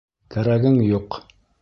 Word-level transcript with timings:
Кәрәгең 0.35 0.81
юҡ!.. 0.89 1.23